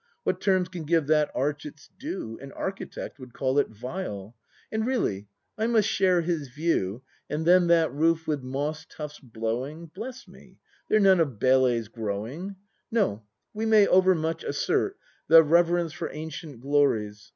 What 0.23 0.41
terms 0.41 0.67
can 0.67 0.83
give 0.85 1.05
that 1.05 1.29
arch 1.35 1.63
its 1.63 1.87
due? 1.99 2.39
An 2.41 2.51
architect 2.53 3.19
would 3.19 3.35
call 3.35 3.59
it 3.59 3.69
vile;— 3.69 4.35
And 4.71 4.83
really 4.83 5.27
I 5.59 5.67
must 5.67 5.87
share 5.87 6.21
his 6.21 6.47
view. 6.47 7.03
And 7.29 7.45
then 7.45 7.67
that 7.67 7.93
roof 7.93 8.25
with 8.27 8.41
moss 8.41 8.83
tufts 8.89 9.19
blowing,— 9.19 9.91
Bless 9.93 10.27
me, 10.27 10.57
they're 10.89 10.99
none 10.99 11.19
of 11.19 11.37
Bele's 11.37 11.87
growing. 11.87 12.55
No, 12.89 13.21
we 13.53 13.67
may 13.67 13.85
overmuch 13.85 14.43
assert 14.43 14.97
The 15.27 15.43
reverence 15.43 15.93
for 15.93 16.09
ancient 16.11 16.61
glories! 16.61 17.29